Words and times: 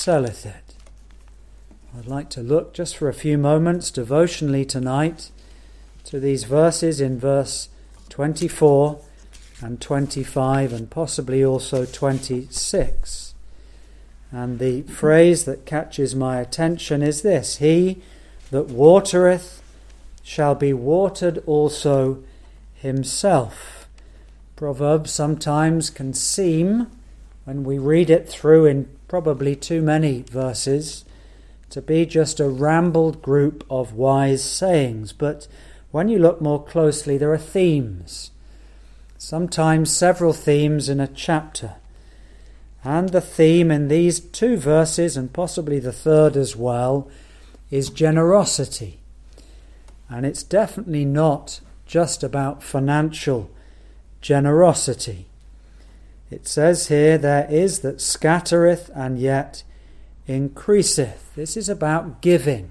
selleth 0.00 0.46
it. 0.46 0.74
I'd 1.94 2.06
like 2.06 2.30
to 2.30 2.40
look 2.40 2.72
just 2.72 2.96
for 2.96 3.10
a 3.10 3.14
few 3.14 3.36
moments 3.36 3.90
devotionally 3.90 4.64
tonight 4.64 5.30
to 6.04 6.18
these 6.18 6.44
verses 6.44 7.02
in 7.02 7.18
verse 7.18 7.68
24 8.08 8.98
and 9.60 9.78
25 9.78 10.72
and 10.72 10.90
possibly 10.90 11.44
also 11.44 11.84
26. 11.84 13.34
And 14.32 14.58
the 14.58 14.82
phrase 14.82 15.44
that 15.44 15.66
catches 15.66 16.14
my 16.16 16.40
attention 16.40 17.02
is 17.02 17.20
this 17.20 17.58
He 17.58 18.00
that 18.50 18.68
watereth 18.68 19.62
shall 20.22 20.54
be 20.54 20.72
watered 20.72 21.42
also 21.44 22.22
himself. 22.72 23.86
Proverbs 24.56 25.10
sometimes 25.10 25.90
can 25.90 26.14
seem, 26.14 26.86
when 27.44 27.64
we 27.64 27.76
read 27.76 28.08
it 28.08 28.30
through 28.30 28.64
in 28.64 28.88
probably 29.10 29.56
too 29.56 29.82
many 29.82 30.22
verses, 30.22 31.04
to 31.68 31.82
be 31.82 32.06
just 32.06 32.38
a 32.38 32.48
rambled 32.48 33.20
group 33.20 33.64
of 33.68 33.92
wise 33.92 34.44
sayings. 34.44 35.12
But 35.12 35.48
when 35.90 36.08
you 36.08 36.20
look 36.20 36.40
more 36.40 36.62
closely, 36.62 37.18
there 37.18 37.32
are 37.32 37.36
themes, 37.36 38.30
sometimes 39.18 39.90
several 39.90 40.32
themes 40.32 40.88
in 40.88 41.00
a 41.00 41.08
chapter. 41.08 41.74
And 42.84 43.08
the 43.08 43.20
theme 43.20 43.72
in 43.72 43.88
these 43.88 44.20
two 44.20 44.56
verses, 44.56 45.16
and 45.16 45.32
possibly 45.32 45.80
the 45.80 45.92
third 45.92 46.36
as 46.36 46.54
well, 46.54 47.10
is 47.68 47.90
generosity. 47.90 49.00
And 50.08 50.24
it's 50.24 50.44
definitely 50.44 51.04
not 51.04 51.60
just 51.84 52.22
about 52.22 52.62
financial 52.62 53.50
generosity. 54.20 55.26
It 56.30 56.46
says 56.46 56.88
here, 56.88 57.18
There 57.18 57.46
is 57.50 57.80
that 57.80 58.00
scattereth 58.00 58.90
and 58.94 59.18
yet 59.18 59.62
increaseth. 60.26 61.34
This 61.34 61.56
is 61.56 61.68
about 61.68 62.22
giving. 62.22 62.70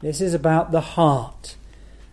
This 0.00 0.20
is 0.20 0.34
about 0.34 0.72
the 0.72 0.82
heart. 0.82 1.56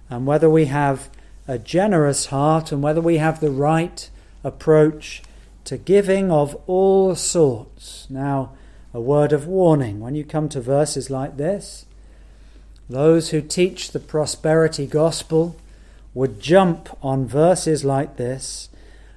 And 0.10 0.26
whether 0.26 0.50
we 0.50 0.66
have 0.66 1.10
a 1.48 1.60
generous 1.60 2.28
heart 2.28 2.72
and 2.72 2.82
whether 2.82 3.02
we 3.02 3.18
have 3.18 3.40
the 3.40 3.52
right 3.52 4.10
approach 4.44 5.22
to 5.66 5.78
giving 5.78 6.32
of 6.32 6.56
all 6.68 7.16
sorts. 7.16 8.08
Now, 8.10 8.54
a 8.94 9.02
word 9.02 9.34
of 9.34 9.48
warning 9.48 10.00
when 10.00 10.16
you 10.16 10.24
come 10.24 10.48
to 10.50 10.62
verses 10.62 11.10
like 11.10 11.38
this, 11.38 11.86
those 12.90 13.30
who 13.30 13.42
teach 13.42 13.92
the 13.92 14.00
prosperity 14.00 14.86
gospel 14.86 15.56
would 16.14 16.40
jump 16.40 16.96
on 17.02 17.26
verses 17.26 17.84
like 17.84 18.18
this 18.18 18.70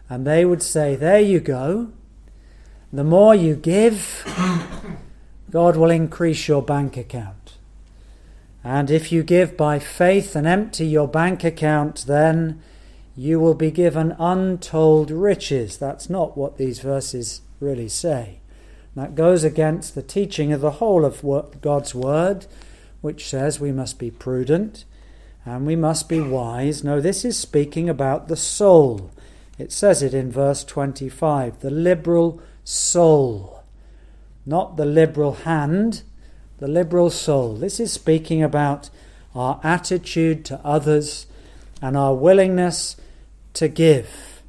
and 0.09 0.27
they 0.27 0.45
would 0.45 0.63
say, 0.63 0.97
There 0.97 1.21
you 1.21 1.41
go. 1.41 1.93
The 2.93 3.05
more 3.05 3.35
you 3.35 3.57
give, 3.57 4.25
God 5.51 5.77
will 5.77 5.91
increase 5.91 6.49
your 6.49 6.63
bank 6.63 6.97
account. 6.97 7.57
And 8.63 8.91
if 8.91 9.13
you 9.13 9.23
give 9.23 9.57
by 9.57 9.79
faith 9.79 10.35
and 10.35 10.47
empty 10.47 10.87
your 10.87 11.07
bank 11.07 11.45
account, 11.45 12.05
then 12.07 12.61
you 13.17 13.41
will 13.41 13.55
be 13.55 13.71
given 13.71 14.17
untold 14.19 15.11
riches. 15.11 15.79
That's 15.79 16.11
not 16.11 16.37
what 16.37 16.59
these 16.59 16.81
verses 16.81 17.43
really 17.61 17.89
say. 17.89 18.41
That 18.95 19.15
goes 19.15 19.45
against 19.45 19.95
the 19.95 20.03
teaching 20.03 20.53
of 20.53 20.61
the 20.61 20.73
whole 20.73 21.05
of 21.05 21.23
God's 21.61 21.95
Word, 21.95 22.47
which 23.01 23.29
says 23.29 23.61
we 23.61 23.73
must 23.73 23.99
be 23.99 24.11
prudent 24.11 24.85
and 25.45 25.65
we 25.65 25.77
must 25.77 26.09
be 26.09 26.21
wise. 26.21 26.83
No, 26.83 27.01
this 27.01 27.25
is 27.25 27.39
speaking 27.39 27.89
about 27.89 28.29
the 28.29 28.37
soul. 28.37 29.11
It 29.59 29.73
says 29.73 30.03
it 30.03 30.13
in 30.15 30.31
verse 30.31 30.65
25 30.65 31.61
the 31.61 31.71
liberal 31.71 32.41
soul, 32.65 33.63
not 34.45 34.77
the 34.77 34.85
liberal 34.85 35.33
hand, 35.33 36.03
the 36.59 36.69
liberal 36.69 37.11
soul. 37.11 37.55
This 37.55 37.81
is 37.81 37.93
speaking 37.93 38.43
about 38.43 38.91
our 39.35 39.61
attitude 39.63 40.45
to 40.47 40.61
others 40.65 41.27
and 41.83 41.97
our 41.97 42.15
willingness 42.15 42.97
to 43.55 43.69
give. 43.69 44.43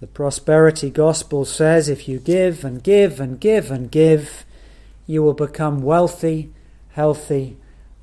The 0.00 0.06
prosperity 0.06 0.90
gospel 0.90 1.44
says 1.44 1.88
if 1.88 2.08
you 2.08 2.18
give 2.18 2.64
and 2.64 2.82
give 2.82 3.20
and 3.20 3.40
give 3.40 3.70
and 3.70 3.90
give, 3.90 4.44
you 5.06 5.22
will 5.22 5.34
become 5.34 5.82
wealthy, 5.82 6.52
healthy, 6.90 7.56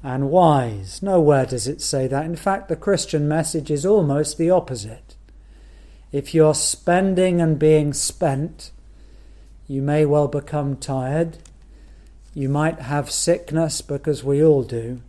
and 0.04 0.30
wise. 0.30 1.02
Nowhere 1.02 1.46
does 1.46 1.68
it 1.68 1.82
say 1.82 2.08
that. 2.08 2.26
In 2.26 2.36
fact, 2.36 2.70
the 2.70 2.76
Christian 2.76 3.28
message 3.28 3.70
is 3.70 3.86
almost 3.86 4.38
the 4.38 4.50
opposite. 4.50 5.16
If 6.12 6.34
you're 6.34 6.56
spending 6.56 7.40
and 7.40 7.58
being 7.58 7.94
spent, 7.94 8.72
you 9.68 9.82
may 9.82 10.06
well 10.06 10.28
become 10.28 10.76
tired. 10.76 11.38
You 12.34 12.50
might 12.50 12.80
have 12.82 13.10
sickness 13.10 13.82
because 13.82 14.24
we 14.24 14.44
all 14.44 14.64
do. 14.64 15.02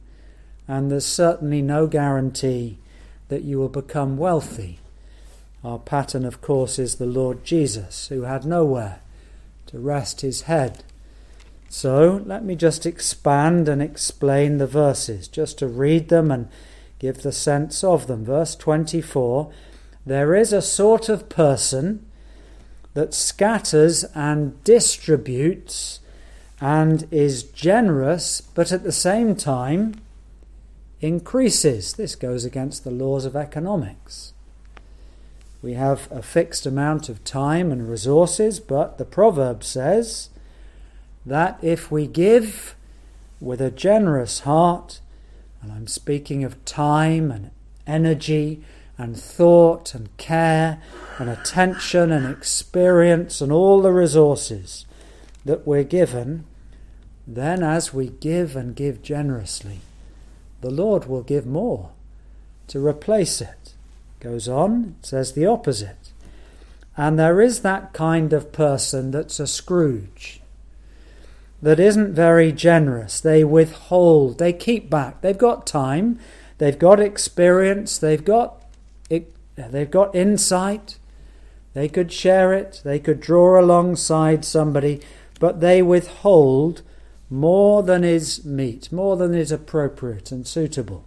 And 0.69 0.91
there's 0.91 1.07
certainly 1.07 1.61
no 1.61 1.87
guarantee 1.89 2.79
that 3.29 3.43
you 3.43 3.59
will 3.59 3.69
become 3.69 4.17
wealthy. 4.17 4.79
Our 5.65 5.79
pattern, 5.79 6.25
of 6.25 6.41
course, 6.41 6.79
is 6.79 6.97
the 6.97 7.07
Lord 7.07 7.45
Jesus, 7.45 8.09
who 8.09 8.23
had 8.23 8.45
nowhere 8.45 9.01
to 9.67 9.79
rest 9.79 10.21
his 10.21 10.43
head. 10.43 10.85
So 11.69 12.23
let 12.27 12.45
me 12.45 12.55
just 12.55 12.85
expand 12.85 13.69
and 13.69 13.83
explain 13.83 14.59
the 14.59 14.67
verses, 14.67 15.27
just 15.27 15.59
to 15.59 15.67
read 15.67 16.11
them 16.11 16.31
and 16.31 16.49
give 16.99 17.23
the 17.23 17.33
sense 17.33 17.83
of 17.83 18.07
them. 18.07 18.25
Verse 18.25 18.55
24 18.55 19.51
there 20.05 20.35
is 20.35 20.53
a 20.53 20.63
sort 20.63 21.09
of 21.09 21.29
person 21.29 22.05
that 22.95 23.15
scatters 23.15 24.05
and 24.15 24.63
distributes 24.65 26.01
and 26.61 27.07
is 27.11 27.43
generous, 27.43 28.41
but 28.41 28.73
at 28.73 28.85
the 28.85 28.93
same 28.93 29.35
time 29.35 29.95
increases. 31.01 31.95
This 31.95 32.15
goes 32.15 32.45
against 32.45 32.85
the 32.85 32.91
laws 32.91 33.25
of 33.25 33.35
economics. 33.35 34.33
We 35.63 35.75
have 35.75 36.11
a 36.11 36.23
fixed 36.23 36.67
amount 36.67 37.09
of 37.09 37.25
time 37.25 37.71
and 37.71 37.89
resources, 37.89 38.61
but 38.61 38.99
the 38.99 39.05
proverb 39.05 39.63
says 39.63 40.29
that 41.25 41.59
if 41.63 41.91
we 41.91 42.07
give 42.07 42.75
with 43.41 43.61
a 43.61 43.71
generous 43.71 44.41
heart, 44.41 45.01
and 45.61 45.73
I'm 45.73 45.87
speaking 45.87 46.43
of 46.43 46.65
time 46.65 47.31
and 47.31 47.51
energy 47.87 48.63
and 48.99 49.17
thought 49.17 49.95
and 49.95 50.15
care 50.17 50.81
and 51.19 51.29
attention 51.29 52.13
and 52.13 52.27
experience 52.27 53.41
and 53.41 53.51
all 53.51 53.83
the 53.83 53.93
resources 53.93 54.87
that 55.45 55.67
we're 55.67 55.83
given, 55.83 56.45
then 57.27 57.63
as 57.63 57.93
we 57.95 58.09
give 58.09 58.57
and 58.57 58.77
give 58.77 59.03
generously, 59.03 59.81
the 60.61 60.71
Lord 60.71 61.07
will 61.07 61.23
give 61.23 61.47
more 61.47 61.91
to 62.69 62.85
replace 62.85 63.41
it. 63.41 63.75
Goes 64.21 64.49
on, 64.49 64.97
it 65.01 65.07
says 65.07 65.33
the 65.33 65.47
opposite. 65.47 66.13
And 66.97 67.19
there 67.19 67.41
is 67.41 67.61
that 67.61 67.93
kind 67.93 68.33
of 68.33 68.53
person 68.53 69.11
that's 69.11 69.41
a 69.41 69.47
Scrooge, 69.47 70.41
that 71.61 71.81
isn't 71.81 72.15
very 72.15 72.53
generous. 72.53 73.21
They 73.21 73.45
withhold, 73.45 74.39
they 74.39 74.53
keep 74.53 74.91
back. 74.91 75.21
They've 75.23 75.39
got 75.39 75.67
time, 75.67 76.19
they've 76.59 76.79
got 76.79 77.01
experience, 77.01 77.99
they've 77.99 78.25
got 78.25 78.62
they've 79.57 79.91
got 79.91 80.15
insight. 80.15 80.99
They 81.75 81.89
could 81.89 82.13
share 82.13 82.53
it. 82.53 82.83
They 82.85 82.99
could 82.99 83.21
draw 83.21 83.61
alongside 83.61 84.45
somebody, 84.45 85.01
but 85.41 85.61
they 85.61 85.83
withhold 85.83 86.83
more 87.31 87.83
than 87.83 88.05
is 88.05 88.45
meet, 88.45 88.93
more 88.93 89.17
than 89.17 89.35
is 89.35 89.51
appropriate 89.51 90.31
and 90.31 90.47
suitable. 90.47 91.07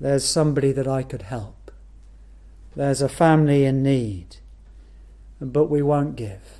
There's 0.00 0.24
somebody 0.24 0.72
that 0.72 0.88
I 0.88 1.02
could 1.02 1.22
help. 1.22 1.70
There's 2.74 3.02
a 3.02 3.08
family 3.08 3.64
in 3.64 3.82
need, 3.82 4.36
but 5.40 5.70
we 5.70 5.82
won't 5.82 6.16
give. 6.16 6.58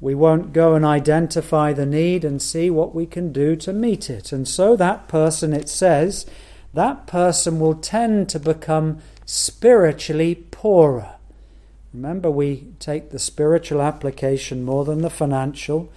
We 0.00 0.14
won't 0.14 0.52
go 0.52 0.74
and 0.74 0.84
identify 0.84 1.72
the 1.72 1.84
need 1.84 2.24
and 2.24 2.40
see 2.40 2.70
what 2.70 2.94
we 2.94 3.04
can 3.04 3.32
do 3.32 3.56
to 3.56 3.72
meet 3.72 4.08
it. 4.08 4.32
And 4.32 4.46
so 4.46 4.76
that 4.76 5.08
person, 5.08 5.52
it 5.52 5.68
says, 5.68 6.24
that 6.74 7.06
person 7.06 7.58
will 7.58 7.74
tend 7.74 8.28
to 8.30 8.38
become 8.38 8.98
spiritually 9.24 10.34
poorer. 10.50 11.14
Remember, 11.92 12.30
we 12.30 12.68
take 12.78 13.10
the 13.10 13.18
spiritual 13.18 13.80
application 13.82 14.64
more 14.64 14.84
than 14.84 15.02
the 15.02 15.10
financial 15.10 15.90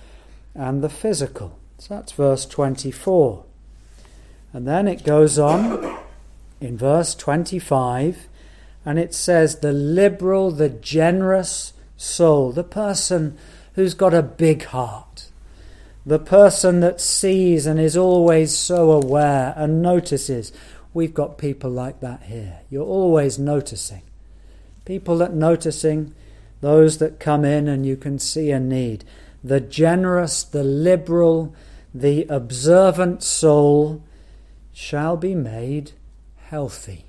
and 0.56 0.82
the 0.82 0.90
physical. 0.90 1.58
So 1.78 1.96
that's 1.96 2.12
verse 2.14 2.46
24. 2.46 3.44
And 4.54 4.68
then 4.68 4.88
it 4.88 5.04
goes 5.04 5.40
on 5.40 6.00
in 6.60 6.78
verse 6.78 7.16
25, 7.16 8.28
and 8.86 9.00
it 9.00 9.14
says, 9.14 9.60
The 9.60 9.74
liberal, 9.74 10.52
the 10.52 10.70
generous 10.70 11.74
soul, 11.98 12.52
the 12.52 12.64
person 12.64 13.38
who's 13.76 13.94
got 13.94 14.14
a 14.14 14.22
big 14.22 14.66
heart, 14.66 15.11
the 16.06 16.20
person 16.20 16.80
that 16.80 17.00
sees 17.00 17.66
and 17.66 17.80
is 17.80 17.96
always 17.96 18.58
so 18.58 18.92
aware 18.92 19.54
and 19.56 19.82
notices. 19.82 20.52
We've 20.94 21.14
got 21.14 21.38
people 21.38 21.70
like 21.70 22.00
that 22.02 22.24
here. 22.24 22.60
You're 22.70 22.86
always 22.86 23.38
noticing. 23.38 24.02
People 24.86 25.18
that 25.20 25.34
noticing, 25.34 26.14
those 26.62 26.98
that 26.98 27.20
come 27.20 27.46
in 27.46 27.68
and 27.68 27.86
you 27.86 27.96
can 27.96 28.20
see 28.20 28.52
a 28.52 28.60
need. 28.60 29.06
the 29.44 29.60
generous, 29.60 30.44
the 30.44 30.64
liberal, 30.64 31.56
the 31.94 32.26
observant 32.30 33.24
soul 33.24 34.04
shall 34.72 35.18
be 35.18 35.36
made 35.36 35.92
healthy 36.46 37.06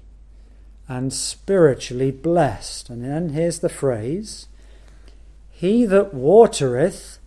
and 0.89 1.13
spiritually 1.13 2.11
blessed. 2.11 2.91
And 2.91 3.05
then 3.05 3.31
here's 3.31 3.61
the 3.61 3.69
phrase 3.69 4.49
He 5.51 5.85
that 5.87 6.15
watereth 6.15 7.19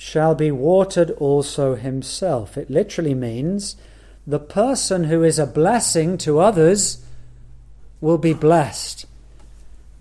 shall 0.00 0.34
be 0.34 0.50
watered 0.50 1.10
also 1.18 1.74
himself. 1.74 2.56
It 2.56 2.70
literally 2.70 3.12
means 3.12 3.76
the 4.26 4.38
person 4.38 5.04
who 5.04 5.22
is 5.22 5.38
a 5.38 5.46
blessing 5.46 6.16
to 6.18 6.38
others 6.40 7.04
will 8.00 8.16
be 8.16 8.32
blessed 8.32 9.04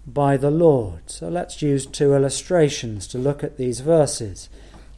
by 0.08 0.38
the 0.38 0.50
Lord. 0.50 1.02
So 1.08 1.28
let's 1.28 1.62
use 1.62 1.86
two 1.86 2.16
illustrations 2.16 3.08
to 3.08 3.18
look 3.18 3.44
at 3.44 3.58
these 3.58 3.82
verses. 3.82 4.48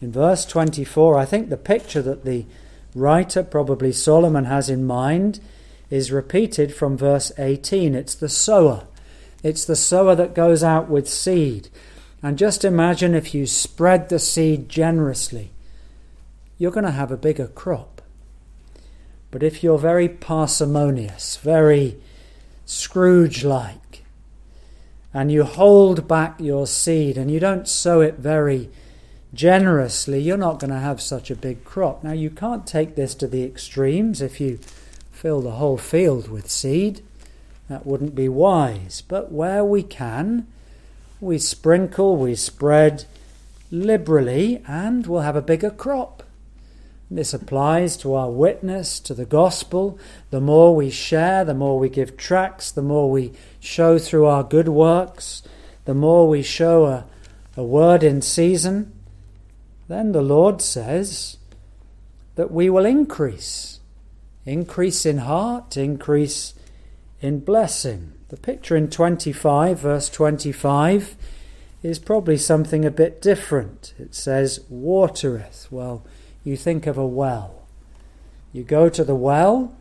In 0.01 0.12
verse 0.12 0.45
24, 0.45 1.18
I 1.18 1.25
think 1.25 1.50
the 1.50 1.57
picture 1.57 2.03
that 2.03 2.24
the 2.24 2.45
writer, 2.94 3.42
probably 3.42 3.92
Solomon, 3.92 4.45
has 4.45 4.69
in 4.69 4.86
mind 4.86 5.39
is 5.89 6.12
repeated 6.12 6.75
from 6.75 6.95
verse 6.95 7.31
18. 7.39 7.95
It's 7.95 8.13
the 8.13 8.30
sower. 8.30 8.86
It's 9.42 9.65
the 9.65 9.75
sower 9.75 10.13
that 10.13 10.36
goes 10.36 10.63
out 10.63 10.89
with 10.89 11.09
seed. 11.09 11.69
And 12.23 12.38
just 12.38 12.63
imagine 12.63 13.15
if 13.15 13.33
you 13.33 13.47
spread 13.47 14.09
the 14.09 14.19
seed 14.19 14.69
generously, 14.69 15.51
you're 16.57 16.71
going 16.71 16.85
to 16.85 16.91
have 16.91 17.12
a 17.12 17.18
bigger 17.18 17.47
crop. 17.47 18.01
But 19.31 19.41
if 19.41 19.63
you're 19.63 19.79
very 19.79 20.09
parsimonious, 20.09 21.38
very 21.38 21.97
Scrooge 22.65 23.44
like, 23.44 24.03
and 25.13 25.29
you 25.31 25.44
hold 25.44 26.07
back 26.07 26.39
your 26.39 26.65
seed 26.68 27.18
and 27.18 27.29
you 27.29 27.39
don't 27.39 27.68
sow 27.68 28.00
it 28.00 28.15
very 28.15 28.69
generously, 29.33 30.21
you're 30.21 30.38
not 30.38 30.59
going 30.59 30.71
to 30.71 30.79
have 30.79 31.01
such 31.01 31.29
a 31.29 31.35
big 31.35 31.65
crop. 31.65 32.03
Now, 32.03 32.13
you 32.13 32.29
can't 32.29 32.65
take 32.65 32.95
this 32.95 33.13
to 33.15 33.27
the 33.27 33.44
extremes 33.44 34.21
if 34.21 34.39
you 34.39 34.59
fill 35.12 35.41
the 35.41 35.51
whole 35.51 35.77
field 35.77 36.29
with 36.29 36.50
seed. 36.50 37.01
That 37.67 37.85
wouldn't 37.85 38.15
be 38.15 38.29
wise. 38.29 39.01
But 39.06 39.31
where 39.31 39.65
we 39.65 39.83
can, 39.83 40.47
we 41.21 41.38
sprinkle, 41.38 42.18
we 42.18 42.33
spread 42.35 43.06
liberally, 43.69 44.62
and 44.68 45.06
we'll 45.06 45.21
have 45.21 45.35
a 45.35 45.41
bigger 45.41 45.69
crop. 45.69 46.23
This 47.12 47.33
applies 47.33 47.95
to 47.97 48.15
our 48.15 48.31
witness, 48.31 49.00
to 49.01 49.13
the 49.13 49.25
gospel. 49.25 50.00
The 50.31 50.41
more 50.41 50.75
we 50.75 50.89
share, 50.89 51.45
the 51.45 51.53
more 51.53 51.77
we 51.77 51.89
give 51.89 52.18
tracts, 52.18 52.71
the 52.71 52.81
more 52.81 53.12
we 53.12 53.33
show 53.59 54.00
through 54.00 54.25
our 54.25 54.44
good 54.44 54.68
works, 54.68 55.44
the 55.85 55.94
more 55.94 56.27
we 56.27 56.41
show 56.41 56.85
a, 56.85 57.06
a 57.56 57.63
word 57.63 58.01
in 58.01 58.21
season, 58.21 58.91
then 59.88 60.13
the 60.13 60.21
Lord 60.21 60.62
says 60.62 61.38
that 62.35 62.50
we 62.50 62.69
will 62.69 62.85
increase. 62.85 63.79
Increase 64.45 65.06
in 65.06 65.19
heart, 65.19 65.77
increase 65.77 66.56
in 67.21 67.41
blessing. 67.41 68.13
The 68.31 68.38
picture 68.38 68.78
in 68.78 68.89
25, 68.89 69.80
verse 69.80 70.10
25, 70.10 71.18
is 71.83 72.00
probably 72.00 72.38
something 72.38 72.86
a 72.86 72.89
bit 72.89 73.22
different. 73.22 73.94
It 74.00 74.16
says, 74.16 74.62
watereth. 74.69 75.68
Well, 75.69 76.06
you 76.45 76.56
think 76.56 76.88
of 76.88 76.98
a 76.98 77.06
well. 77.06 77.63
You 78.54 78.63
go 78.63 78.88
to 78.88 79.04
the 79.04 79.16
well, 79.16 79.75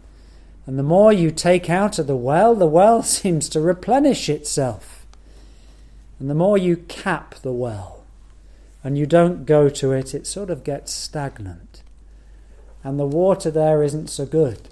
and 0.67 0.77
the 0.77 0.83
more 0.83 1.13
you 1.13 1.31
take 1.31 1.71
out 1.71 2.01
of 2.01 2.09
the 2.09 2.17
well, 2.17 2.57
the 2.57 2.67
well 2.67 3.03
seems 3.05 3.49
to 3.51 3.61
replenish 3.61 4.29
itself. 4.29 5.07
And 6.19 6.29
the 6.29 6.35
more 6.35 6.59
you 6.59 6.77
cap 6.77 7.37
the 7.37 7.53
well, 7.53 8.03
and 8.83 8.99
you 8.99 9.07
don't 9.07 9.47
go 9.47 9.69
to 9.69 9.93
it, 9.93 10.13
it 10.13 10.27
sort 10.27 10.51
of 10.51 10.65
gets 10.65 10.93
stagnant. 10.93 11.85
And 12.83 12.99
the 12.99 13.07
water 13.07 13.53
there 13.53 13.85
isn't 13.85 14.09
so 14.09 14.27
good. 14.27 14.71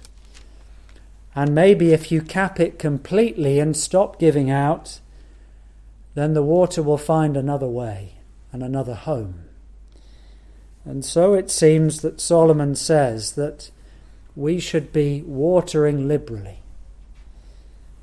And 1.35 1.55
maybe 1.55 1.93
if 1.93 2.11
you 2.11 2.23
cap 2.23 2.59
it 2.59 2.79
completely 2.79 3.61
and 3.61 3.77
stop 3.77 4.19
giving 4.19 4.51
out, 4.51 5.01
then 6.15 6.35
the 6.35 6.43
water 6.43 6.83
will 6.83 6.99
find 6.99 7.37
another 7.37 7.69
way 7.69 8.15
and 8.53 8.63
another 8.63 8.95
home. 8.95 9.45
And 10.85 11.05
so 11.05 11.35
it 11.35 11.51
seems 11.51 12.01
that 12.01 12.21
Solomon 12.21 12.75
says 12.75 13.33
that 13.33 13.71
we 14.35 14.59
should 14.59 14.93
be 14.93 15.23
watering 15.23 16.09
liberally. 16.09 16.61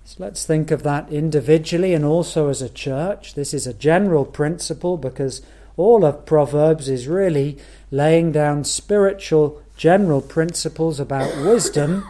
So 0.03 0.17
let's 0.19 0.45
think 0.45 0.69
of 0.69 0.83
that 0.83 1.11
individually 1.11 1.95
and 1.95 2.05
also 2.05 2.49
as 2.49 2.61
a 2.61 2.69
church. 2.69 3.33
This 3.33 3.55
is 3.55 3.65
a 3.65 3.73
general 3.73 4.23
principle 4.23 4.97
because 4.97 5.41
all 5.77 6.05
of 6.05 6.27
Proverbs 6.27 6.87
is 6.87 7.07
really 7.07 7.57
laying 7.89 8.31
down 8.31 8.63
spiritual 8.65 9.63
general 9.75 10.21
principles 10.21 10.99
about 10.99 11.35
wisdom 11.43 12.07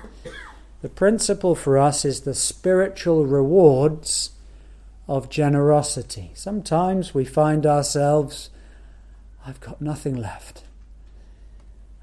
the 0.86 0.90
principle 0.90 1.56
for 1.56 1.80
us 1.80 2.06
is 2.06 2.22
the 2.22 2.36
spiritual 2.36 3.26
rewards 3.26 4.30
of 5.08 5.32
generosity. 5.32 6.30
Sometimes 6.36 7.12
we 7.12 7.26
find 7.26 7.66
ourselves, 7.66 8.52
I've 9.44 9.60
got 9.60 9.82
nothing 9.82 10.16
left. 10.16 10.62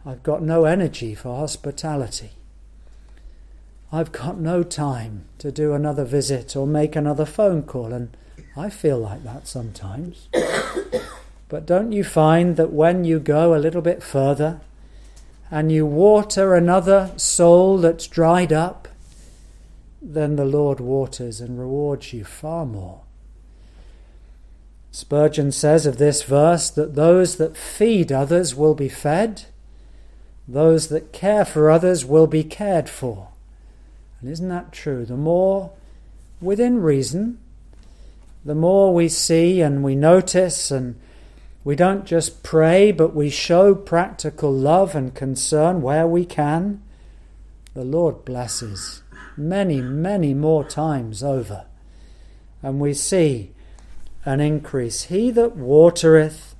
I've 0.05 0.25
got 0.25 0.43
no 0.43 0.65
energy 0.65 1.15
for 1.15 1.37
hospitality. 1.37 2.31
I've 3.93 4.11
got 4.11 4.39
no 4.41 4.65
time 4.65 5.27
to 5.39 5.53
do 5.53 5.75
another 5.75 6.05
visit 6.05 6.57
or 6.57 6.67
make 6.67 6.97
another 6.97 7.25
phone 7.25 7.63
call, 7.63 7.93
and 7.93 8.17
I 8.57 8.69
feel 8.69 8.99
like 8.99 9.23
that 9.23 9.47
sometimes. 9.47 10.27
but 11.49 11.67
don't 11.67 11.93
you 11.93 12.03
find 12.03 12.57
that 12.57 12.73
when 12.73 13.05
you 13.05 13.21
go 13.21 13.55
a 13.55 13.63
little 13.63 13.81
bit 13.81 14.03
further, 14.03 14.61
and 15.53 15.71
you 15.71 15.85
water 15.85 16.55
another 16.55 17.13
soul 17.19 17.77
that's 17.77 18.07
dried 18.07 18.55
up, 18.55 18.89
then 20.01 20.37
the 20.37 20.47
Lord 20.47 20.81
waters 20.81 21.43
and 21.43 21.61
rewards 21.61 22.15
you 22.15 22.25
far 22.25 22.65
more. 22.65 23.03
Spurgeon 24.91 25.53
says 25.53 25.85
of 25.85 25.99
this 25.99 26.23
verse 26.23 26.71
that 26.71 26.95
those 26.95 27.37
that 27.37 27.55
feed 27.55 28.11
others 28.11 28.55
will 28.55 28.75
be 28.75 28.89
fed, 28.89 29.45
those 30.49 30.89
that 30.89 31.13
care 31.13 31.45
for 31.45 31.71
others 31.71 32.03
will 32.03 32.27
be 32.27 32.43
cared 32.43 32.89
for. 32.89 33.29
And 34.23 34.31
isn't 34.31 34.49
that 34.49 34.73
true? 34.73 35.05
The 35.05 35.19
more 35.19 35.73
within 36.41 36.81
reason, 36.81 37.39
the 38.43 38.55
more 38.55 38.95
we 38.95 39.07
see 39.07 39.61
and 39.61 39.85
we 39.85 39.97
notice 39.97 40.71
and 40.71 40.99
we 41.65 41.77
don't 41.77 42.05
just 42.05 42.43
pray, 42.43 42.91
but 42.91 43.15
we 43.15 43.31
show 43.31 43.75
practical 43.75 44.53
love 44.53 44.95
and 44.95 45.15
concern 45.15 45.81
where 45.81 46.07
we 46.07 46.25
can. 46.25 46.83
The 47.75 47.85
Lord 47.85 48.25
blesses 48.25 49.03
many, 49.37 49.81
many 49.81 50.35
more 50.35 50.65
times 50.65 51.23
over. 51.23 51.67
And 52.63 52.81
we 52.81 52.95
see 52.95 53.53
an 54.25 54.41
increase. 54.41 55.05
He 55.05 55.31
that 55.31 55.57
watereth 55.57 56.55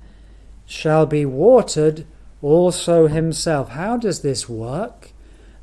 shall 0.65 1.05
be 1.05 1.25
watered 1.25 2.05
also 2.41 3.07
himself. 3.07 3.69
How 3.69 3.97
does 3.97 4.21
this 4.21 4.49
work? 4.49 5.11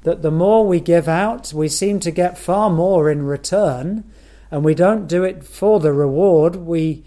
That 0.02 0.22
the 0.22 0.30
more 0.30 0.66
we 0.66 0.80
give 0.80 1.08
out, 1.08 1.52
we 1.52 1.68
seem 1.68 2.00
to 2.00 2.10
get 2.10 2.38
far 2.38 2.70
more 2.70 3.10
in 3.10 3.24
return, 3.24 4.04
and 4.50 4.64
we 4.64 4.74
don't 4.74 5.06
do 5.06 5.24
it 5.24 5.44
for 5.44 5.78
the 5.78 5.92
reward, 5.92 6.56
we 6.56 7.04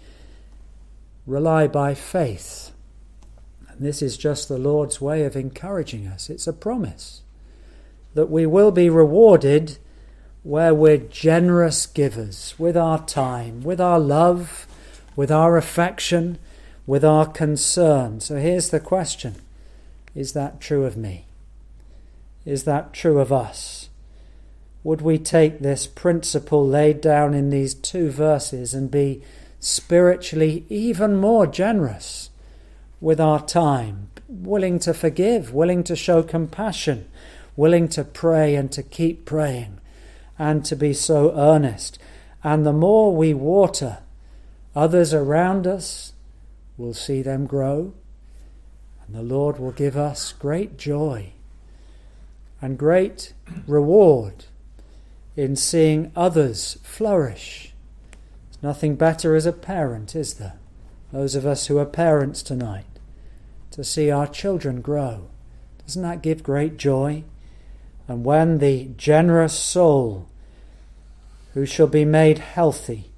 rely 1.26 1.66
by 1.66 1.94
faith. 1.94 2.72
And 3.68 3.80
this 3.80 4.02
is 4.02 4.16
just 4.16 4.48
the 4.48 4.58
Lord's 4.58 5.00
way 5.00 5.24
of 5.24 5.36
encouraging 5.36 6.06
us. 6.06 6.30
It's 6.30 6.46
a 6.46 6.52
promise 6.52 7.22
that 8.14 8.30
we 8.30 8.46
will 8.46 8.70
be 8.70 8.88
rewarded 8.88 9.78
where 10.42 10.74
we're 10.74 10.98
generous 10.98 11.86
givers 11.86 12.54
with 12.58 12.76
our 12.76 13.04
time, 13.06 13.62
with 13.62 13.80
our 13.80 13.98
love, 13.98 14.66
with 15.16 15.30
our 15.30 15.56
affection, 15.56 16.38
with 16.86 17.04
our 17.04 17.26
concern. 17.26 18.20
So 18.20 18.36
here's 18.36 18.70
the 18.70 18.80
question 18.80 19.36
Is 20.14 20.32
that 20.34 20.60
true 20.60 20.84
of 20.84 20.96
me? 20.96 21.24
Is 22.44 22.64
that 22.64 22.92
true 22.92 23.18
of 23.18 23.32
us? 23.32 23.88
Would 24.84 25.00
we 25.00 25.16
take 25.16 25.60
this 25.60 25.86
principle 25.86 26.66
laid 26.66 27.00
down 27.00 27.32
in 27.32 27.48
these 27.48 27.72
two 27.72 28.10
verses 28.10 28.74
and 28.74 28.90
be 28.90 29.22
spiritually 29.64 30.66
even 30.68 31.16
more 31.16 31.46
generous 31.46 32.28
with 33.00 33.18
our 33.18 33.42
time, 33.42 34.10
willing 34.28 34.78
to 34.78 34.92
forgive, 34.92 35.54
willing 35.54 35.82
to 35.82 35.96
show 35.96 36.22
compassion, 36.22 37.08
willing 37.56 37.88
to 37.88 38.04
pray 38.04 38.54
and 38.56 38.70
to 38.70 38.82
keep 38.82 39.24
praying, 39.24 39.78
and 40.38 40.66
to 40.66 40.76
be 40.76 40.92
so 40.92 41.32
earnest. 41.34 41.98
And 42.42 42.66
the 42.66 42.74
more 42.74 43.16
we 43.16 43.32
water 43.32 44.00
others 44.76 45.14
around 45.14 45.66
us, 45.66 46.12
we'll 46.76 46.92
see 46.92 47.22
them 47.22 47.46
grow, 47.46 47.94
and 49.06 49.16
the 49.16 49.22
Lord 49.22 49.58
will 49.58 49.72
give 49.72 49.96
us 49.96 50.34
great 50.34 50.76
joy 50.76 51.32
and 52.60 52.76
great 52.76 53.32
reward 53.66 54.44
in 55.36 55.56
seeing 55.56 56.12
others 56.14 56.76
flourish 56.82 57.73
Nothing 58.64 58.94
better 58.94 59.36
as 59.36 59.44
a 59.44 59.52
parent, 59.52 60.16
is 60.16 60.34
there? 60.34 60.54
Those 61.12 61.34
of 61.34 61.44
us 61.44 61.66
who 61.66 61.76
are 61.76 61.84
parents 61.84 62.42
tonight. 62.42 62.86
to 63.72 63.84
see 63.84 64.10
our 64.10 64.26
children 64.26 64.80
grow. 64.80 65.26
Doesn't 65.84 66.02
that 66.02 66.22
give 66.22 66.42
great 66.42 66.78
joy? 66.78 67.24
And 68.08 68.24
when 68.24 68.58
the 68.58 68.88
generous 68.96 69.52
soul, 69.52 70.28
who 71.52 71.66
shall 71.66 71.88
be 71.88 72.04
made 72.04 72.38
healthy, 72.38 73.10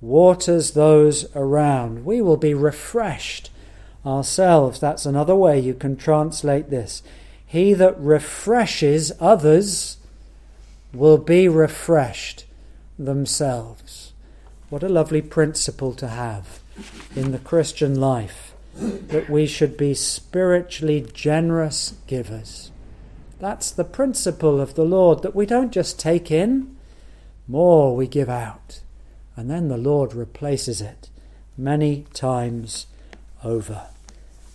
waters 0.00 0.70
those 0.72 1.26
around, 1.36 2.04
we 2.04 2.20
will 2.20 2.38
be 2.38 2.54
refreshed 2.54 3.50
ourselves. 4.04 4.80
That's 4.80 5.06
another 5.06 5.36
way 5.36 5.60
you 5.60 5.74
can 5.74 5.96
translate 5.96 6.70
this. 6.70 7.02
He 7.46 7.72
that 7.74 7.96
refreshes 8.00 9.12
others 9.20 9.98
will 10.92 11.18
be 11.18 11.48
refreshed 11.48 12.46
themselves. 12.98 14.05
What 14.68 14.82
a 14.82 14.88
lovely 14.88 15.22
principle 15.22 15.92
to 15.94 16.08
have 16.08 16.60
in 17.14 17.30
the 17.30 17.38
Christian 17.38 18.00
life 18.00 18.52
that 18.74 19.30
we 19.30 19.46
should 19.46 19.76
be 19.76 19.94
spiritually 19.94 21.06
generous 21.14 21.94
givers. 22.06 22.72
That's 23.38 23.70
the 23.70 23.84
principle 23.84 24.60
of 24.60 24.74
the 24.74 24.84
Lord 24.84 25.22
that 25.22 25.36
we 25.36 25.46
don't 25.46 25.72
just 25.72 26.00
take 26.00 26.30
in, 26.30 26.76
more 27.46 27.94
we 27.94 28.08
give 28.08 28.28
out, 28.28 28.80
and 29.36 29.48
then 29.48 29.68
the 29.68 29.76
Lord 29.76 30.14
replaces 30.14 30.80
it 30.80 31.10
many 31.56 32.04
times 32.12 32.86
over. 33.44 33.86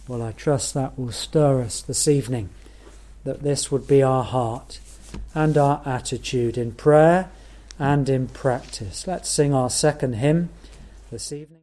Well, 0.07 0.21
I 0.21 0.33
trust 0.33 0.73
that 0.73 0.99
will 0.99 1.11
stir 1.11 1.61
us 1.61 1.81
this 1.81 2.07
evening, 2.07 2.49
that 3.23 3.43
this 3.43 3.71
would 3.71 3.87
be 3.87 4.03
our 4.03 4.25
heart 4.25 4.79
and 5.33 5.57
our 5.57 5.81
attitude 5.85 6.57
in 6.57 6.73
prayer 6.73 7.29
and 7.81 8.07
in 8.07 8.27
practice. 8.27 9.07
Let's 9.07 9.27
sing 9.27 9.55
our 9.55 9.69
second 9.69 10.13
hymn 10.13 10.49
this 11.09 11.31
evening. 11.31 11.60